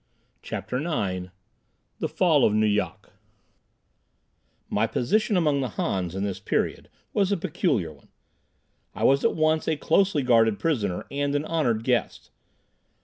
CHAPTER 0.41 0.77
IX 0.77 1.27
The 1.99 2.09
Fall 2.09 2.43
of 2.43 2.55
Nu 2.55 2.65
Yok 2.65 3.13
My 4.67 4.87
position 4.87 5.37
among 5.37 5.61
the 5.61 5.69
Hans, 5.77 6.15
in 6.15 6.23
this 6.23 6.39
period, 6.39 6.89
was 7.13 7.31
a 7.31 7.37
peculiar 7.37 7.93
one. 7.93 8.07
I 8.95 9.03
was 9.03 9.23
at 9.23 9.35
once 9.35 9.67
a 9.67 9.77
closely 9.77 10.23
guarded 10.23 10.57
prisoner 10.57 11.05
and 11.11 11.35
an 11.35 11.45
honored 11.45 11.83
guest. 11.83 12.31